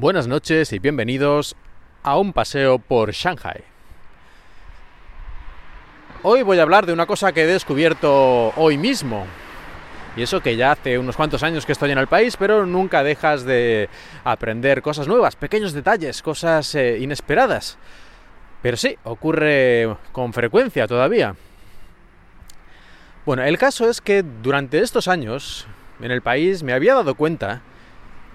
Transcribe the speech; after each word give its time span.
Buenas 0.00 0.28
noches 0.28 0.72
y 0.72 0.78
bienvenidos 0.78 1.56
a 2.04 2.18
un 2.18 2.32
paseo 2.32 2.78
por 2.78 3.10
Shanghai. 3.10 3.64
Hoy 6.22 6.42
voy 6.42 6.60
a 6.60 6.62
hablar 6.62 6.86
de 6.86 6.92
una 6.92 7.04
cosa 7.04 7.32
que 7.32 7.42
he 7.42 7.46
descubierto 7.48 8.50
hoy 8.54 8.78
mismo. 8.78 9.26
Y 10.16 10.22
eso 10.22 10.40
que 10.40 10.54
ya 10.54 10.70
hace 10.70 11.00
unos 11.00 11.16
cuantos 11.16 11.42
años 11.42 11.66
que 11.66 11.72
estoy 11.72 11.90
en 11.90 11.98
el 11.98 12.06
país, 12.06 12.36
pero 12.36 12.64
nunca 12.64 13.02
dejas 13.02 13.42
de 13.42 13.88
aprender 14.22 14.82
cosas 14.82 15.08
nuevas, 15.08 15.34
pequeños 15.34 15.72
detalles, 15.72 16.22
cosas 16.22 16.76
eh, 16.76 16.98
inesperadas. 17.00 17.76
Pero 18.62 18.76
sí, 18.76 18.96
ocurre 19.02 19.96
con 20.12 20.32
frecuencia 20.32 20.86
todavía. 20.86 21.34
Bueno, 23.26 23.42
el 23.42 23.58
caso 23.58 23.90
es 23.90 24.00
que 24.00 24.22
durante 24.22 24.78
estos 24.78 25.08
años 25.08 25.66
en 26.00 26.12
el 26.12 26.22
país 26.22 26.62
me 26.62 26.72
había 26.72 26.94
dado 26.94 27.16
cuenta 27.16 27.62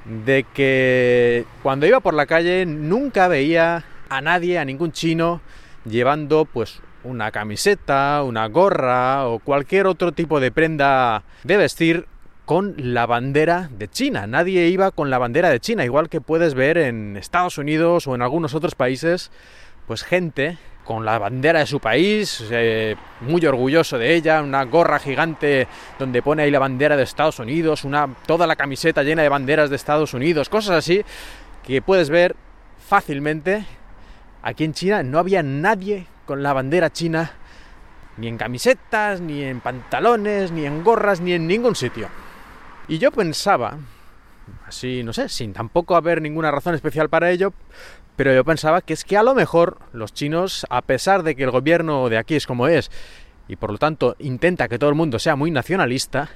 de 0.06 0.46
que 0.54 1.46
cuando 1.62 1.86
iba 1.86 2.00
por 2.00 2.14
la 2.14 2.26
calle 2.26 2.66
nunca 2.66 3.28
veía 3.28 3.84
a 4.10 4.22
nadie, 4.22 4.60
a 4.60 4.66
ningún 4.66 4.92
chino, 4.92 5.42
llevando 5.86 6.46
pues 6.46 6.82
una 7.04 7.32
camiseta, 7.32 8.24
una 8.24 8.48
gorra 8.48 9.28
o 9.28 9.40
cualquier 9.40 9.88
otro 9.88 10.12
tipo 10.12 10.40
de 10.40 10.52
prenda 10.52 11.24
de 11.44 11.58
vestir 11.58 12.08
con 12.46 12.76
la 12.78 13.06
bandera 13.06 13.70
de 13.78 13.88
China. 13.88 14.28
Nadie 14.28 14.68
iba 14.68 14.92
con 14.92 15.10
la 15.10 15.18
bandera 15.18 15.50
de 15.50 15.60
China, 15.60 15.86
igual 15.86 16.10
que 16.10 16.22
puedes 16.22 16.54
ver 16.54 16.78
en 16.78 17.18
Estados 17.18 17.58
Unidos 17.58 18.08
o 18.08 18.16
en 18.16 18.22
algunos 18.22 18.54
otros 18.54 18.76
países, 18.76 19.32
pues 19.88 20.04
gente 20.04 20.58
con 20.84 21.06
la 21.06 21.18
bandera 21.18 21.60
de 21.60 21.66
su 21.66 21.80
país, 21.80 22.44
eh, 22.52 22.96
muy 23.22 23.46
orgulloso 23.46 23.98
de 23.98 24.14
ella, 24.16 24.42
una 24.42 24.64
gorra 24.64 25.00
gigante 25.00 25.68
donde 25.98 26.22
pone 26.22 26.44
ahí 26.44 26.52
la 26.52 26.60
bandera 26.60 26.98
de 26.98 27.04
Estados 27.04 27.40
Unidos, 27.40 27.84
una, 27.84 28.08
toda 28.26 28.48
la 28.48 28.56
camiseta 28.56 29.04
llena 29.04 29.22
de 29.22 29.30
banderas 29.30 29.70
de 29.70 29.76
Estados 29.76 30.14
Unidos, 30.14 30.50
cosas 30.50 30.78
así 30.78 31.04
que 31.66 31.82
puedes 31.82 32.10
ver 32.10 32.36
fácilmente. 32.86 33.66
Aquí 34.42 34.66
en 34.66 34.74
China 34.74 35.04
no 35.04 35.20
había 35.20 35.42
nadie 35.42 36.06
con 36.26 36.44
la 36.44 36.54
bandera 36.54 36.92
china, 36.92 37.32
ni 38.18 38.28
en 38.28 38.38
camisetas, 38.38 39.22
ni 39.22 39.44
en 39.44 39.62
pantalones, 39.62 40.52
ni 40.52 40.66
en 40.66 40.84
gorras, 40.84 41.22
ni 41.22 41.34
en 41.34 41.48
ningún 41.48 41.76
sitio. 41.76 42.10
Y 42.88 42.98
yo 42.98 43.12
pensaba, 43.12 43.78
así, 44.68 45.04
no 45.04 45.14
sé, 45.14 45.30
sin 45.30 45.54
tampoco 45.54 45.96
haber 45.96 46.22
ninguna 46.22 46.52
razón 46.52 46.76
especial 46.76 47.10
para 47.10 47.32
ello, 47.32 47.54
pero 48.16 48.34
yo 48.34 48.44
pensaba 48.44 48.82
que 48.82 48.94
es 48.94 49.04
que 49.04 49.18
a 49.18 49.24
lo 49.24 49.36
mejor 49.36 49.80
los 49.92 50.14
chinos, 50.14 50.66
a 50.70 50.82
pesar 50.82 51.24
de 51.24 51.36
que 51.36 51.44
el 51.44 51.52
gobierno 51.52 52.10
de 52.10 52.18
aquí 52.18 52.36
es 52.36 52.46
como 52.46 52.68
es, 52.68 52.92
y 53.48 53.56
por 53.56 53.72
lo 53.72 53.78
tanto 53.78 54.16
intenta 54.20 54.68
que 54.68 54.80
todo 54.80 54.90
el 54.90 54.96
mundo 54.96 55.20
sea 55.20 55.36
muy 55.36 55.52
nacionalista, 55.52 56.30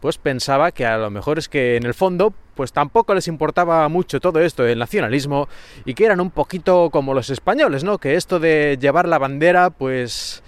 pues 0.00 0.18
pensaba 0.18 0.72
que 0.72 0.84
a 0.84 0.98
lo 0.98 1.10
mejor 1.10 1.38
es 1.38 1.48
que 1.48 1.76
en 1.76 1.86
el 1.86 1.94
fondo 1.94 2.34
pues 2.54 2.72
tampoco 2.72 3.14
les 3.14 3.28
importaba 3.28 3.88
mucho 3.88 4.20
todo 4.20 4.40
esto 4.40 4.62
del 4.62 4.78
nacionalismo 4.78 5.48
y 5.84 5.94
que 5.94 6.04
eran 6.04 6.20
un 6.20 6.30
poquito 6.30 6.90
como 6.90 7.14
los 7.14 7.30
españoles, 7.30 7.82
¿no? 7.84 7.98
Que 7.98 8.16
esto 8.16 8.38
de 8.38 8.78
llevar 8.80 9.08
la 9.08 9.18
bandera 9.18 9.70
pues 9.70 10.42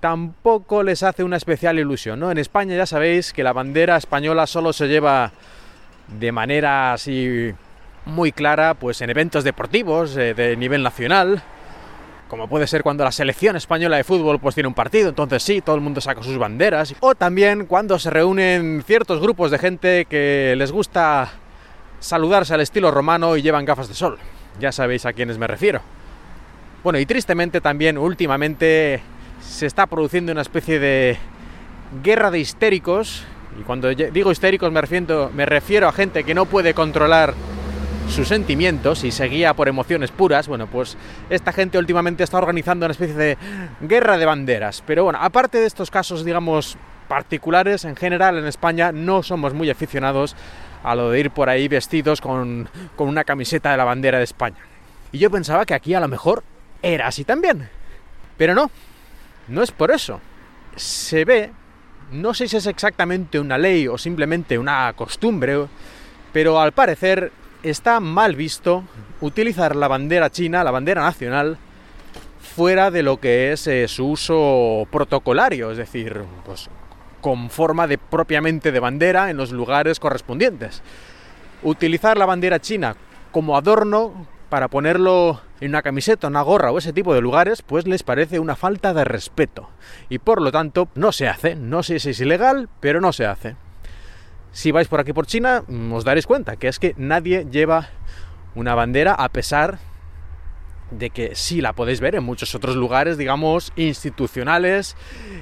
tampoco 0.00 0.82
les 0.82 1.02
hace 1.02 1.24
una 1.24 1.36
especial 1.36 1.78
ilusión, 1.78 2.20
¿no? 2.20 2.30
En 2.30 2.38
España 2.38 2.76
ya 2.76 2.86
sabéis 2.86 3.32
que 3.32 3.42
la 3.42 3.52
bandera 3.52 3.96
española 3.96 4.46
solo 4.46 4.72
se 4.72 4.86
lleva 4.86 5.32
de 6.08 6.32
manera 6.32 6.92
así 6.92 7.52
muy 8.06 8.32
clara 8.32 8.74
pues 8.74 9.00
en 9.00 9.10
eventos 9.10 9.44
deportivos 9.44 10.16
eh, 10.16 10.34
de 10.34 10.56
nivel 10.56 10.82
nacional, 10.82 11.42
como 12.28 12.48
puede 12.48 12.66
ser 12.66 12.82
cuando 12.82 13.04
la 13.04 13.12
selección 13.12 13.56
española 13.56 13.96
de 13.96 14.04
fútbol 14.04 14.40
pues 14.40 14.54
tiene 14.54 14.68
un 14.68 14.74
partido, 14.74 15.08
entonces 15.08 15.42
sí, 15.42 15.60
todo 15.60 15.76
el 15.76 15.82
mundo 15.82 16.00
saca 16.00 16.22
sus 16.22 16.38
banderas, 16.38 16.94
o 17.00 17.14
también 17.14 17.66
cuando 17.66 17.98
se 17.98 18.10
reúnen 18.10 18.82
ciertos 18.86 19.20
grupos 19.20 19.50
de 19.50 19.58
gente 19.58 20.04
que 20.06 20.54
les 20.56 20.72
gusta 20.72 21.30
saludarse 22.00 22.52
al 22.54 22.60
estilo 22.60 22.90
romano 22.90 23.36
y 23.36 23.42
llevan 23.42 23.64
gafas 23.64 23.88
de 23.88 23.94
sol. 23.94 24.18
Ya 24.60 24.72
sabéis 24.72 25.06
a 25.06 25.12
quiénes 25.12 25.38
me 25.38 25.46
refiero. 25.46 25.80
Bueno, 26.82 26.98
y 26.98 27.06
tristemente 27.06 27.60
también 27.60 27.96
últimamente 27.96 29.00
se 29.40 29.66
está 29.66 29.86
produciendo 29.86 30.32
una 30.32 30.42
especie 30.42 30.78
de 30.78 31.16
guerra 32.02 32.30
de 32.30 32.40
histéricos, 32.40 33.24
y 33.58 33.62
cuando 33.62 33.88
digo 33.88 34.30
histéricos 34.30 34.72
me 34.72 34.80
refiero, 34.80 35.30
me 35.34 35.46
refiero 35.46 35.88
a 35.88 35.92
gente 35.92 36.24
que 36.24 36.34
no 36.34 36.46
puede 36.46 36.74
controlar 36.74 37.34
sus 38.08 38.28
sentimientos 38.28 39.04
y 39.04 39.10
se 39.10 39.24
guía 39.26 39.54
por 39.54 39.68
emociones 39.68 40.10
puras, 40.10 40.46
bueno, 40.46 40.66
pues 40.66 40.96
esta 41.30 41.52
gente 41.52 41.78
últimamente 41.78 42.22
está 42.22 42.38
organizando 42.38 42.86
una 42.86 42.92
especie 42.92 43.14
de 43.14 43.38
guerra 43.80 44.18
de 44.18 44.26
banderas. 44.26 44.82
Pero 44.86 45.04
bueno, 45.04 45.18
aparte 45.22 45.58
de 45.58 45.66
estos 45.66 45.90
casos, 45.90 46.24
digamos, 46.24 46.76
particulares, 47.08 47.84
en 47.84 47.96
general 47.96 48.38
en 48.38 48.46
España 48.46 48.92
no 48.92 49.22
somos 49.22 49.54
muy 49.54 49.70
aficionados 49.70 50.36
a 50.82 50.94
lo 50.94 51.10
de 51.10 51.20
ir 51.20 51.30
por 51.30 51.48
ahí 51.48 51.66
vestidos 51.66 52.20
con, 52.20 52.68
con 52.96 53.08
una 53.08 53.24
camiseta 53.24 53.70
de 53.70 53.78
la 53.78 53.84
bandera 53.84 54.18
de 54.18 54.24
España. 54.24 54.58
Y 55.12 55.18
yo 55.18 55.30
pensaba 55.30 55.64
que 55.64 55.74
aquí 55.74 55.94
a 55.94 56.00
lo 56.00 56.08
mejor 56.08 56.44
era 56.82 57.06
así 57.06 57.24
también. 57.24 57.68
Pero 58.36 58.54
no, 58.54 58.70
no 59.48 59.62
es 59.62 59.70
por 59.70 59.90
eso. 59.90 60.20
Se 60.76 61.24
ve, 61.24 61.52
no 62.14 62.32
sé 62.32 62.48
si 62.48 62.56
es 62.56 62.66
exactamente 62.66 63.40
una 63.40 63.58
ley 63.58 63.88
o 63.88 63.98
simplemente 63.98 64.58
una 64.58 64.92
costumbre, 64.94 65.66
pero 66.32 66.60
al 66.60 66.72
parecer 66.72 67.32
está 67.62 68.00
mal 68.00 68.36
visto 68.36 68.84
utilizar 69.20 69.74
la 69.74 69.88
bandera 69.88 70.30
china, 70.30 70.64
la 70.64 70.70
bandera 70.70 71.02
nacional, 71.02 71.58
fuera 72.40 72.90
de 72.90 73.02
lo 73.02 73.18
que 73.18 73.52
es 73.52 73.66
eh, 73.66 73.88
su 73.88 74.06
uso 74.10 74.86
protocolario, 74.90 75.70
es 75.70 75.78
decir, 75.78 76.22
pues 76.44 76.68
con 77.20 77.50
forma 77.50 77.86
de 77.86 77.98
propiamente 77.98 78.70
de 78.70 78.80
bandera 78.80 79.30
en 79.30 79.36
los 79.36 79.50
lugares 79.50 79.98
correspondientes. 79.98 80.82
Utilizar 81.62 82.18
la 82.18 82.26
bandera 82.26 82.60
china 82.60 82.96
como 83.32 83.56
adorno 83.56 84.26
para 84.54 84.68
ponerlo 84.68 85.40
en 85.60 85.70
una 85.70 85.82
camiseta, 85.82 86.28
una 86.28 86.40
gorra 86.40 86.70
o 86.70 86.78
ese 86.78 86.92
tipo 86.92 87.12
de 87.12 87.20
lugares, 87.20 87.60
pues 87.60 87.88
les 87.88 88.04
parece 88.04 88.38
una 88.38 88.54
falta 88.54 88.94
de 88.94 89.02
respeto. 89.02 89.68
Y 90.08 90.20
por 90.20 90.40
lo 90.40 90.52
tanto, 90.52 90.86
no 90.94 91.10
se 91.10 91.26
hace. 91.26 91.56
No 91.56 91.82
sé 91.82 91.98
si 91.98 92.10
es 92.10 92.20
ilegal, 92.20 92.68
pero 92.78 93.00
no 93.00 93.12
se 93.12 93.26
hace 93.26 93.56
si 94.52 94.70
vais 94.70 94.86
por 94.86 95.00
aquí 95.00 95.12
por 95.12 95.26
China, 95.26 95.64
mm, 95.66 95.92
os 95.92 96.04
daréis 96.04 96.28
cuenta 96.28 96.54
que 96.54 96.68
es 96.68 96.78
que 96.78 96.94
nadie 96.96 97.48
lleva 97.50 97.88
una 98.54 98.76
bandera 98.76 99.12
a 99.12 99.28
pesar 99.28 99.80
de 100.92 101.10
que 101.10 101.34
sí 101.34 101.60
la 101.60 101.72
podéis 101.72 101.98
ver 101.98 102.14
en 102.14 102.22
muchos 102.22 102.54
otros 102.54 102.76
lugares, 102.76 103.18
digamos, 103.18 103.72
institucionales 103.74 104.96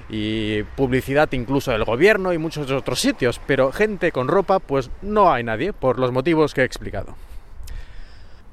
y 0.09 0.63
publicidad 0.63 1.31
incluso 1.33 1.73
del 1.73 1.85
gobierno 1.85 2.33
y 2.33 2.39
muchos 2.39 2.71
otros 2.71 2.99
sitios, 2.99 3.43
pero 3.47 3.73
gente 3.73 4.11
con 4.11 4.29
ropa 4.29 4.61
pues 4.61 4.91
no 5.03 5.31
hay 5.31 5.45
nadie 5.45 5.75
por 5.75 5.99
los 5.99 6.13
motivos 6.13 6.55
que 6.55 6.63
he 6.63 6.65
explicado. 6.65 7.15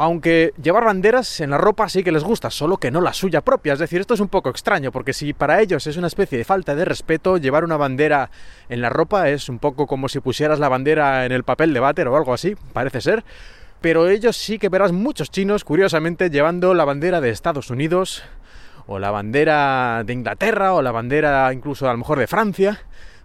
Aunque 0.01 0.53
llevar 0.63 0.85
banderas 0.85 1.41
en 1.41 1.49
la 1.49 1.57
ropa 1.57 1.89
sí 1.89 2.05
que 2.05 2.13
les 2.13 2.23
gusta, 2.23 2.49
solo 2.49 2.77
que 2.77 2.89
no 2.89 3.01
la 3.01 3.11
suya 3.11 3.41
propia. 3.41 3.73
Es 3.73 3.79
decir, 3.79 3.99
esto 3.99 4.13
es 4.13 4.21
un 4.21 4.29
poco 4.29 4.49
extraño, 4.49 4.93
porque 4.93 5.11
si 5.11 5.33
para 5.33 5.59
ellos 5.59 5.85
es 5.87 5.97
una 5.97 6.07
especie 6.07 6.37
de 6.37 6.45
falta 6.45 6.73
de 6.73 6.85
respeto, 6.85 7.35
llevar 7.35 7.65
una 7.65 7.75
bandera 7.75 8.31
en 8.69 8.79
la 8.79 8.89
ropa 8.89 9.27
es 9.27 9.49
un 9.49 9.59
poco 9.59 9.87
como 9.87 10.07
si 10.07 10.21
pusieras 10.21 10.57
la 10.57 10.69
bandera 10.69 11.25
en 11.25 11.33
el 11.33 11.43
papel 11.43 11.73
de 11.73 11.81
váter 11.81 12.07
o 12.07 12.15
algo 12.15 12.33
así, 12.33 12.55
parece 12.71 13.01
ser. 13.01 13.25
Pero 13.81 14.07
ellos 14.07 14.37
sí 14.37 14.57
que 14.57 14.69
verás 14.69 14.93
muchos 14.93 15.31
chinos, 15.31 15.65
curiosamente, 15.65 16.29
llevando 16.29 16.73
la 16.73 16.85
bandera 16.85 17.19
de 17.19 17.31
Estados 17.31 17.69
Unidos, 17.69 18.23
o 18.87 18.99
la 18.99 19.11
bandera 19.11 20.03
de 20.05 20.13
Inglaterra, 20.13 20.75
o 20.75 20.81
la 20.81 20.93
bandera 20.93 21.51
incluso 21.51 21.89
a 21.89 21.91
lo 21.91 21.97
mejor 21.97 22.19
de 22.19 22.27
Francia. 22.27 22.79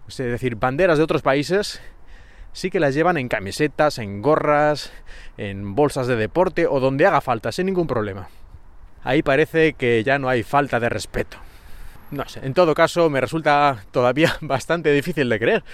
Es 0.09 0.17
decir, 0.17 0.56
banderas 0.56 0.99
de 0.99 1.05
otros 1.05 1.23
países 1.23 1.81
sí 2.54 2.70
que 2.70 2.81
las 2.81 2.94
llevan 2.94 3.19
en 3.19 3.28
camisetas, 3.28 3.98
en 3.98 4.22
gorras, 4.22 4.91
en 5.37 5.75
bolsas 5.75 6.06
de 6.06 6.17
deporte 6.17 6.67
o 6.67 6.81
donde 6.81 7.05
haga 7.05 7.20
falta, 7.20 7.52
sin 7.52 7.67
ningún 7.67 7.87
problema. 7.87 8.29
Ahí 9.02 9.23
parece 9.23 9.75
que 9.75 10.02
ya 10.02 10.19
no 10.19 10.31
hay 10.31 10.43
falta 10.43 10.81
de 10.81 10.88
respeto. 10.88 11.37
No 12.11 12.26
sé, 12.26 12.40
en 12.43 12.55
todo 12.55 12.75
caso 12.75 13.11
me 13.11 13.20
resulta 13.20 13.84
todavía 13.90 14.37
bastante 14.40 14.93
difícil 14.93 15.29
de 15.29 15.38
creer, 15.38 15.64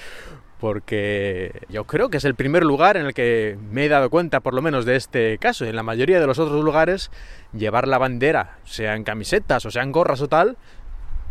porque 0.58 1.52
yo 1.68 1.84
creo 1.84 2.08
que 2.08 2.16
es 2.16 2.24
el 2.24 2.34
primer 2.34 2.64
lugar 2.64 2.96
en 2.96 3.06
el 3.06 3.14
que 3.14 3.58
me 3.70 3.84
he 3.84 3.88
dado 3.88 4.08
cuenta 4.08 4.40
por 4.40 4.54
lo 4.54 4.62
menos 4.62 4.86
de 4.86 4.96
este 4.96 5.36
caso. 5.38 5.66
En 5.66 5.76
la 5.76 5.82
mayoría 5.82 6.18
de 6.18 6.26
los 6.26 6.38
otros 6.38 6.64
lugares, 6.64 7.10
llevar 7.52 7.86
la 7.86 7.98
bandera, 7.98 8.58
sea 8.64 8.96
en 8.96 9.04
camisetas 9.04 9.66
o 9.66 9.70
sea 9.70 9.82
en 9.82 9.92
gorras 9.92 10.22
o 10.22 10.28
tal, 10.28 10.56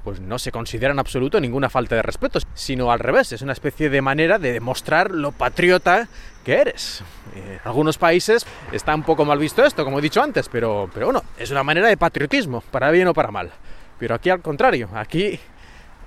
pues 0.04 0.20
no 0.20 0.40
se 0.40 0.52
considera 0.52 0.94
en 0.94 1.00
absoluto 1.00 1.40
ninguna 1.40 1.70
falta 1.70 1.96
de 1.96 2.02
respeto, 2.02 2.40
sino 2.54 2.92
al 2.92 3.00
revés, 3.00 3.32
es 3.32 3.42
una 3.42 3.54
especie 3.54 3.90
de 3.90 4.02
manera 4.02 4.40
de 4.40 4.54
demostrar 4.54 5.12
lo 5.12 5.32
patriota 5.32 6.08
que 6.44 6.56
eres. 6.56 7.04
En 7.36 7.60
algunos 7.66 7.98
países 7.98 8.46
está 8.72 8.96
un 8.96 9.04
poco 9.04 9.26
mal 9.26 9.38
visto 9.38 9.64
esto, 9.64 9.84
como 9.84 10.00
he 10.00 10.02
dicho 10.02 10.22
antes, 10.22 10.50
pero, 10.50 10.90
pero 10.94 11.08
bueno, 11.08 11.24
es 11.38 11.52
una 11.52 11.64
manera 11.64 11.88
de 11.88 11.98
patriotismo, 11.98 12.62
para 12.62 12.92
bien 12.92 13.08
o 13.08 13.14
para 13.14 13.32
mal. 13.32 13.52
Pero 14.00 14.16
aquí 14.16 14.30
al 14.30 14.42
contrario, 14.42 14.90
aquí 14.94 15.40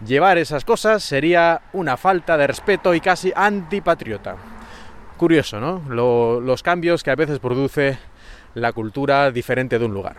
llevar 0.05 0.39
esas 0.39 0.65
cosas 0.65 1.05
sería 1.05 1.61
una 1.73 1.97
falta 1.97 2.37
de 2.37 2.47
respeto 2.47 2.95
y 2.95 3.01
casi 3.01 3.33
antipatriota. 3.35 4.37
Curioso, 5.17 5.61
¿no? 5.61 5.83
los 6.41 6.63
cambios 6.63 7.03
que 7.03 7.11
a 7.11 7.15
veces 7.15 7.39
produce 7.39 7.99
la 8.55 8.73
cultura 8.73 9.31
diferente 9.31 9.79
de 9.79 9.85
un 9.85 9.95
lugar. 9.95 10.17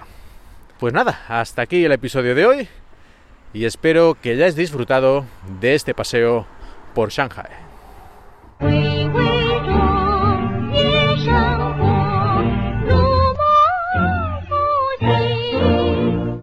Pues 0.79 0.93
nada, 0.93 1.21
hasta 1.27 1.63
aquí 1.63 1.83
el 1.83 1.91
episodio 1.91 2.35
de 2.35 2.45
hoy 2.45 2.69
y 3.53 3.65
espero 3.65 4.17
que 4.19 4.31
hayáis 4.31 4.55
disfrutado 4.55 5.25
de 5.61 5.75
este 5.75 5.93
paseo 5.93 6.45
por 6.93 7.09
Shanghai. 7.09 7.49